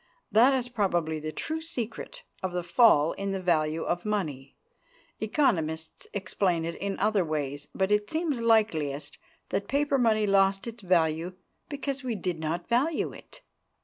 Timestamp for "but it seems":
7.75-8.41